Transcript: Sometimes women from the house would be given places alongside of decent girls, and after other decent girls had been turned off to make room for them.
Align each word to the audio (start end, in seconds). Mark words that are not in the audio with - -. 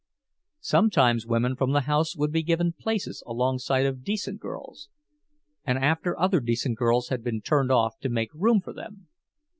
Sometimes 0.61 1.27
women 1.27 1.55
from 1.55 1.73
the 1.73 1.81
house 1.81 2.15
would 2.17 2.31
be 2.31 2.41
given 2.41 2.73
places 2.73 3.21
alongside 3.27 3.85
of 3.85 4.03
decent 4.03 4.39
girls, 4.39 4.89
and 5.63 5.77
after 5.77 6.17
other 6.19 6.39
decent 6.39 6.75
girls 6.75 7.09
had 7.09 7.23
been 7.23 7.39
turned 7.39 7.71
off 7.71 7.99
to 7.99 8.09
make 8.09 8.33
room 8.33 8.61
for 8.61 8.73
them. 8.73 9.09